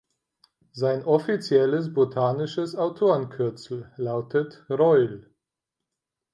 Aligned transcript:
Sein 0.71 1.03
offizielles 1.05 1.93
botanisches 1.93 2.75
Autorenkürzel 2.75 3.91
lautet 3.97 4.65
„Royle“. 4.67 5.29